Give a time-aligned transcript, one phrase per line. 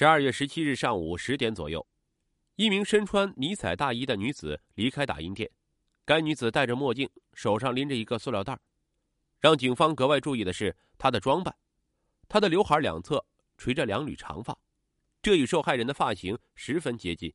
[0.00, 1.86] 十二月十七日上午十点左右，
[2.56, 5.50] 一名身穿迷彩大衣的女子离开打印店。
[6.06, 8.58] 该女子戴着墨镜，手上拎着一个塑料袋。
[9.40, 11.54] 让警方格外注意的是她的装扮，
[12.30, 13.22] 她的刘海两侧
[13.58, 14.58] 垂着两缕长发，
[15.20, 17.30] 这与受害人的发型十分接近。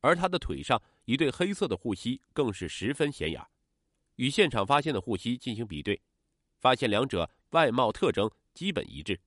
[0.00, 3.46] 而她的腿上一对黑色的护膝更是十分显眼，
[4.16, 6.00] 与现场发现的护膝进行比对，
[6.60, 9.20] 发现两者外貌特征基本一致。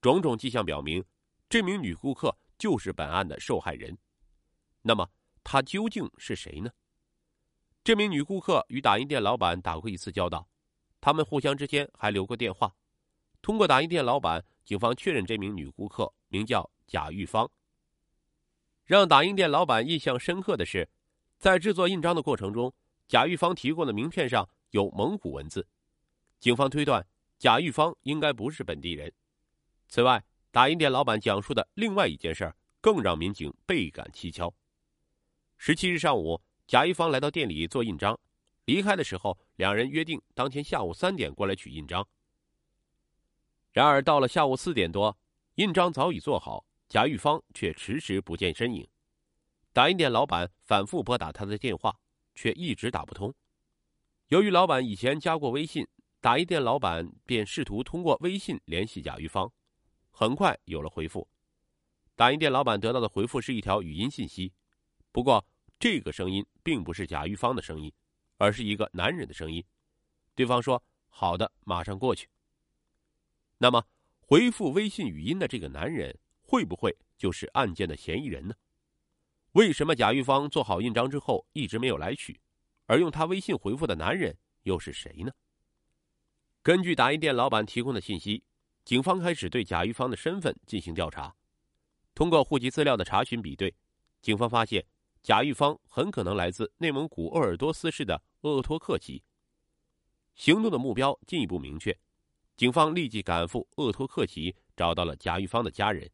[0.00, 1.04] 种种迹象表明。
[1.52, 3.94] 这名女顾客就是本案的受害人，
[4.80, 5.06] 那么
[5.44, 6.70] 她究竟是谁呢？
[7.84, 10.48] 这名女顾客与打印店老板打过一次交道，
[10.98, 12.74] 他们互相之间还留过电话。
[13.42, 17.46] 通过打印店老板，警方确认这名女顾客名叫贾玉芳。
[18.86, 20.88] 让打印店老板印象深刻的是，
[21.36, 22.72] 在制作印章的过程中，
[23.06, 25.68] 贾玉芳提供的名片上有蒙古文字，
[26.40, 27.06] 警方推断
[27.38, 29.12] 贾玉芳应该不是本地人。
[29.86, 34.52] 此外，打印店老板讲述的另外一件事更让民警倍感蹊跷。
[35.56, 38.20] 十七日上午，贾玉芳来到店里做印章，
[38.66, 42.06] 离开的时候，两人约定当天下午三点过来取印章。
[43.72, 45.16] 然而到了下午四点多，
[45.54, 48.86] 印章早已做好，贾玉芳却迟迟不见身影。
[49.72, 51.98] 打印店老板反复拨打他的电话，
[52.34, 53.32] 却一直打不通。
[54.28, 55.88] 由于老板以前加过微信，
[56.20, 59.50] 打印店老板便试图通过微信联系贾玉芳。
[60.14, 61.26] 很快有了回复，
[62.14, 64.52] 打印店老板得到的回复是一条语音信息，
[65.10, 65.44] 不过
[65.80, 67.90] 这个声音并不是贾玉芳的声音，
[68.36, 69.64] 而是一个男人的声音。
[70.34, 72.28] 对方说：“好的，马上过去。”
[73.58, 73.84] 那么
[74.20, 78.54] 回复微信语音的这个男人会不会就是案件的嫌疑人呢？
[79.52, 82.38] 为什么贾玉芳做好印章之后一直没有来取，
[82.86, 85.32] 而用他微信回复的男人又是谁呢？
[86.62, 88.44] 根据打印店老板提供的信息。
[88.84, 91.34] 警方开始对贾玉芳的身份进行调查，
[92.14, 93.74] 通过户籍资料的查询比对，
[94.20, 94.84] 警方发现
[95.22, 99.22] 贾玉芳很可能来自内蒙古鄂尔多斯市的鄂托克旗。
[100.34, 101.96] 行动的目标进一步明确，
[102.56, 106.10] 警方立即赶赴鄂托克旗，找到了贾玉芳的家人，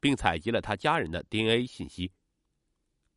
[0.00, 2.10] 并采集了他家人的 DNA 信息。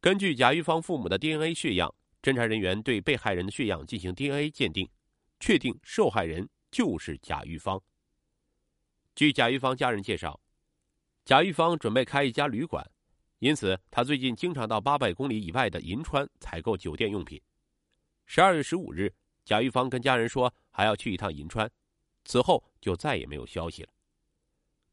[0.02, 4.90] 根据贾玉芳父母的 DNA 血样，侦查人员对被害人的血样进行 DNA 鉴定，
[5.40, 7.82] 确定受害人就是贾玉芳。
[9.16, 10.40] 据贾玉芳家人介绍，
[11.26, 12.90] 贾玉芳准备开一家旅馆，
[13.40, 17.42] 因此他最近经常到八百公里以外的银川采购酒店用品。
[18.26, 21.70] 十二月十五日，贾玉芳跟家人说还要去一趟银川，
[22.24, 23.90] 此后就再也没有消息了。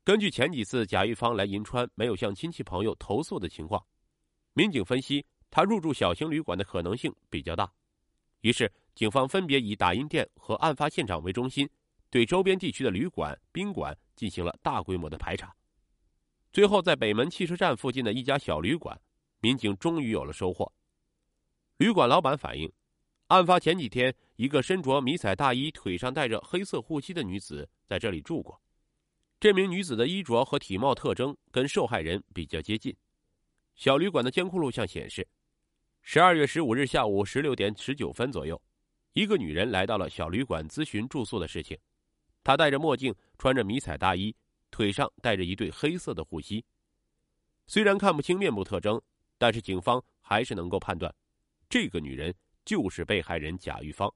[0.03, 3.85] 根据前几次贾玉芳来银川没有向亲戚朋友投诉的情况，
[4.55, 7.73] 民警分析他入住小型旅馆的可能性比较大，
[8.41, 11.69] 于是警方分别以打印店和案发现场为中心。
[12.09, 15.55] 对周边地区的旅馆、宾馆进行了大规模的排查，
[16.53, 18.99] 最后在北门汽车站附近的一家小旅馆，
[19.41, 20.73] 民警终于有了收获。
[21.77, 22.73] 旅馆老板反映，
[23.27, 28.59] 案发前几天，一个身着迷彩大衣、腿上带着黑色护膝的女子在这里住过。
[29.39, 32.97] 这名女子的衣着和体貌特征跟受害人比较接近。
[33.75, 35.29] 小旅馆的监控录像显示，
[36.01, 38.61] 十二月十五日下午十六点十九分左右，
[39.13, 41.79] 一个女人来到了小旅馆咨询住宿的事情。
[42.47, 44.33] 他戴着墨镜，穿着迷彩大衣，
[44.71, 46.65] 腿上戴着一对黑色的护膝。
[47.67, 49.03] 虽然看不清面部特征，
[49.37, 51.13] 但是警方还是能够判断，
[51.69, 52.33] 这个女人
[52.65, 54.09] 就是被害人贾玉芳。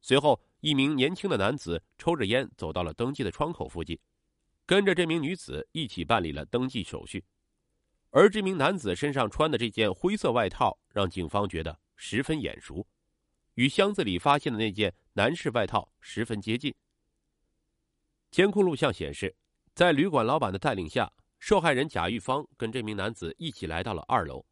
[0.00, 3.98] 随后，一名年轻的男子抽着烟走到了登记的窗口附近，
[4.64, 7.24] 跟着这名女子一起办理了登记手续。
[8.10, 12.86] 而这名男子身上穿的这件灰色外套，让警方觉得十分眼熟，
[13.54, 16.72] 与箱子里发现的那件男士外套十分接近。
[18.32, 19.32] 监控录像显示，
[19.74, 24.42] 在旅馆老板的带领下，受害人贾玉芳跟这名男子一起来到了二楼，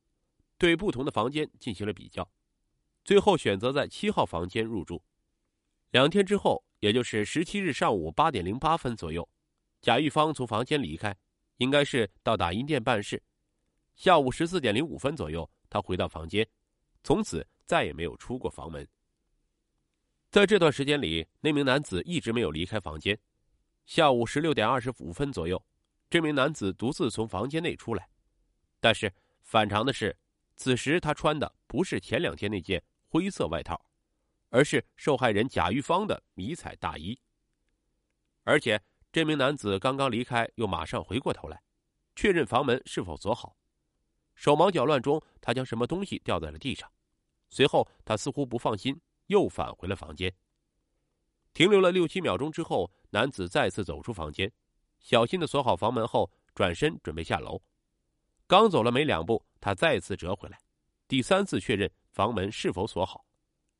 [0.59, 2.31] 对不同的房间进行了比较，
[3.05, 5.03] 最后选择在七号房间入住。
[5.93, 9.27] 两天之后，也就是十七日上午八点零八分左右，
[9.81, 11.17] 贾玉芳从房间离开，
[11.57, 13.21] 应该是到打印店办事。
[13.95, 16.47] 下午十四点零五分左右，他回到房间，
[17.03, 18.87] 从此再也没有出过房门。
[20.31, 23.19] 在这段时间里，那名男子一直没有离开房间。
[23.87, 25.63] 下午十六点二十五分左右，
[26.09, 28.09] 这名男子独自从房间内出来，
[28.79, 29.13] 但是
[29.43, 30.17] 反常的是，
[30.57, 33.85] 此时他穿的不是前两天那件灰色外套，
[34.51, 37.19] 而是受害人贾玉芳的迷彩大衣。
[38.45, 38.81] 而且
[39.13, 41.61] 这名男子刚刚离开，又马上回过头来，
[42.15, 43.57] 确认房门是否锁好。
[44.35, 46.91] 手忙脚乱中，他将什么东西掉在了地上，
[47.51, 50.33] 随后他似乎不放心，又返回了房间。
[51.53, 54.51] 停留了六七秒钟之后，男子再次走出房间，
[54.99, 57.61] 小心的锁好房门后，转身准备下楼。
[58.47, 60.59] 刚走了没两步，他再次折回来，
[61.07, 63.25] 第三次确认房门是否锁好，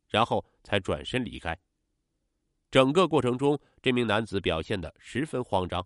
[0.09, 1.59] 然后才转身离开。
[2.71, 5.85] 整个过程中，这名男子表现的十分慌张，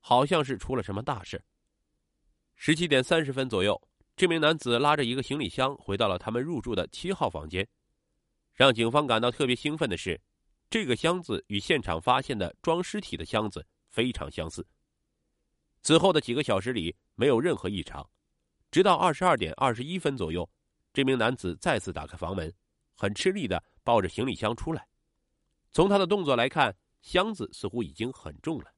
[0.00, 1.42] 好像是出了什么大事。
[2.56, 3.80] 十七点三十分左右，
[4.16, 7.66] 这名男子拉着一个行李箱回到了他们入住的七号房间。
[8.54, 10.18] 让警方感到特别兴奋的是，
[10.72, 14.66] 这个箱子与现场发现的装尸体的箱子非常相似。
[15.82, 18.08] 此后的几个小时里没有任何异常，
[18.70, 20.48] 直到二十二点二十一分左右，
[20.90, 22.50] 这名男子再次打开房门，
[22.94, 24.88] 很吃力的抱着行李箱出来。
[25.72, 28.72] 从他的动作来看，箱子似乎已经很重了。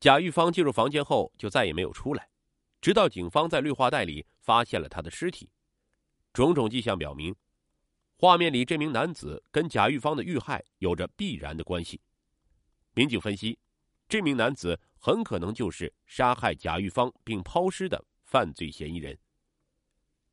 [0.00, 2.26] 贾玉芳进入房间后就再也没有出来，
[2.80, 5.50] 直到警方在绿化带里发现了他的尸体。
[6.32, 7.36] 种种迹象表明，
[8.20, 11.98] 画面里这名男子跟贾玉芳的遇害有着必然的关系。
[12.92, 13.58] 民警分析，
[14.10, 19.18] 这名男子很可能就是杀害贾玉芳并抛尸的犯罪嫌疑人。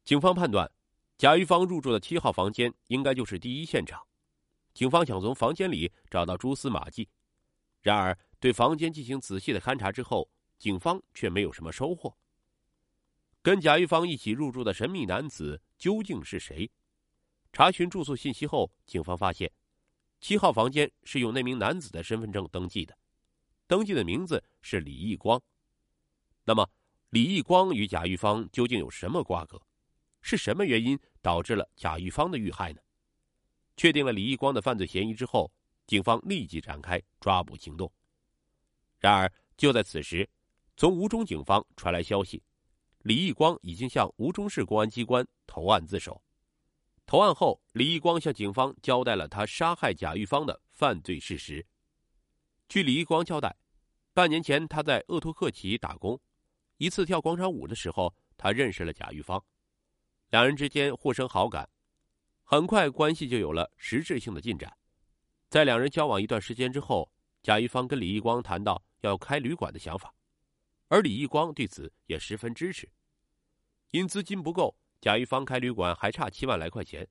[0.03, 0.69] 警方判断，
[1.17, 4.05] 贾玉芳入住的七号房间应该就是第一现场。
[4.73, 7.07] 警方想从房间里找到蛛丝马迹，
[7.81, 12.17] 然而对房间进行仔细的勘查之后，警方却没有什么收获。
[13.41, 16.69] 跟贾玉芳一起入住的神秘男子究竟是谁？
[17.57, 19.51] 查询住宿信息后，警方发现，
[20.21, 22.95] 七号房间是用那名男子的身份证登记的，
[23.65, 25.41] 登记的名字是李义光。
[26.45, 26.69] 那么，
[27.09, 29.59] 李义光与贾玉芳究竟有什么瓜葛？
[30.21, 32.79] 是什么原因导致了贾玉芳的遇害呢？
[33.75, 35.51] 确定了李义光的犯罪嫌疑之后，
[35.87, 37.91] 警方立即展开抓捕行动。
[38.99, 40.29] 然而，就在此时，
[40.75, 42.43] 从吴中警方传来消息，
[42.99, 46.21] 李义光已经向吴中市公安机关投案自首。
[47.07, 51.65] 投案后，李义光向警方交代了他杀害贾玉芳的犯罪事实。
[52.67, 53.55] 据李义光交代，
[54.13, 56.19] 半年前他在鄂托克旗打工，
[56.75, 59.41] 一次跳广场舞的时候，他认识了贾玉芳，
[60.31, 61.69] 两人之间互生好感。
[62.43, 64.75] 很快，关系就有了实质性的进展。
[65.49, 67.09] 在两人交往一段时间之后，
[67.41, 70.13] 贾玉芳跟李义光谈到要开旅馆的想法，
[70.89, 72.91] 而李义光对此也十分支持。
[73.91, 77.07] 因资金不够，贾玉芳开旅馆还差七万来块钱，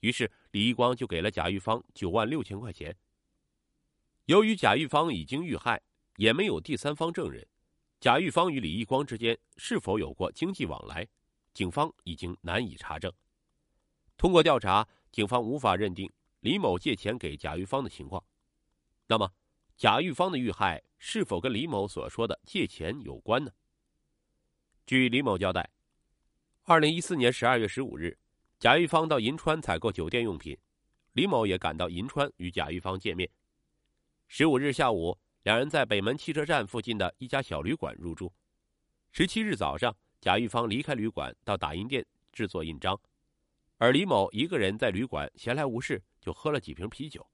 [0.00, 2.96] 于是李义光就给了贾玉芳九万六千块钱。
[4.24, 5.80] 由于贾玉芳已经遇害，
[6.16, 7.46] 也没有第三方证人，
[8.00, 11.06] 贾玉芳与李义光之间是否有过经济往来，
[11.52, 13.12] 警方已经难以查证。
[14.16, 16.10] 通过调查，警方无法认定
[16.40, 18.22] 李某借钱给贾玉芳的情况。
[19.06, 19.32] 那么，
[19.76, 23.50] 贾玉芳的遇害是否跟李某所说的借钱有关呢？
[24.86, 25.70] 据李某交代，
[26.70, 28.14] 二零一四年十二月十五日，
[28.58, 30.54] 贾玉芳到银川采购酒店用品，
[31.14, 33.26] 李某也赶到银川与贾玉芳见面。
[34.26, 38.30] 十五日下午，两人在北门汽车站附近的一家小旅馆入住。
[39.12, 42.04] 十七日早上，贾玉芳离开旅馆到打印店
[42.34, 43.00] 制作印章。
[43.78, 47.26] 而李某一个人在旅馆闲来无事，就喝了几瓶啤酒。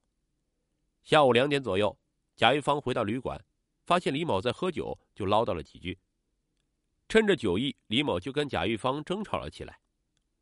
[1.02, 1.98] 下午两点左右，
[2.36, 3.44] 贾玉芳回到旅馆，
[3.84, 5.98] 发现李某在喝酒，就唠叨了几句。
[7.14, 9.78] 趁着酒意，李某就跟贾玉芳争吵了起来，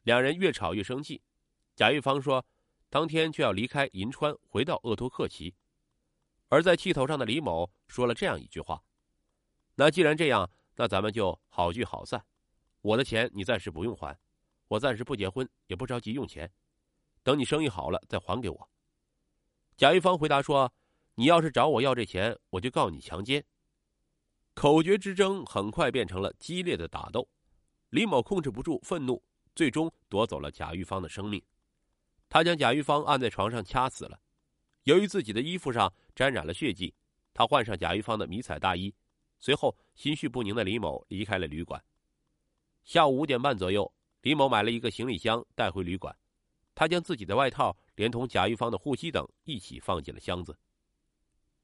[0.05, 1.21] 两人越吵越生气。
[1.77, 2.47] 贾玉芳说，
[2.89, 5.55] 当天就要离开银川，回到鄂托克旗。
[6.49, 8.83] 而在气头上的李某说了这样一句话
[9.77, 12.25] ：“那既然这样，那咱们就好聚好散，
[12.81, 14.19] 我的钱你暂时不用还。”
[14.69, 16.51] 我暂时不结婚，也不着急用钱，
[17.23, 18.71] 等你生意好了再还给我。
[19.77, 20.73] 贾玉芳回答说
[21.17, 23.45] ：“你要是找我要这钱，我就告你强奸。”
[24.55, 27.29] 口诀之争很快变成了激烈的打斗，
[27.91, 29.23] 李某控制不住愤怒，
[29.55, 31.43] 最终夺走了贾玉芳的生命。
[32.29, 34.21] 他将贾玉芳按在床上掐死了。
[34.85, 36.95] 由于自己的衣服上沾染了血迹，
[37.33, 38.95] 他换上贾玉芳的迷彩大衣，
[39.39, 41.83] 随后心绪不宁的李某离开了旅馆。
[42.85, 43.93] 下午五点半左右。
[44.23, 46.17] 李某买了一个行李箱带回旅馆，
[46.77, 50.57] 他将自己的外套连同贾玉芳的护膝等一起放进了箱子。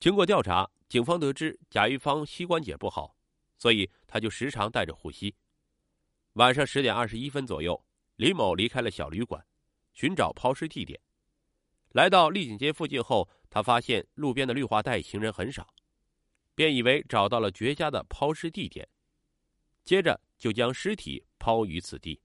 [0.00, 3.16] 经过调查，警方得知贾玉芳膝关节不好，
[3.56, 5.34] 所以他就时常带着护膝。
[6.34, 9.44] 晚上十点二十一分左右，李某离开了小旅馆，
[9.92, 11.00] 寻找抛尸地点。
[11.90, 15.74] 来到丽景街附近后，他发现路边的绿化带行人很少，
[16.54, 18.88] 便以为找到了绝佳的抛尸地点，
[19.84, 22.20] 接着就将尸体抛于此地。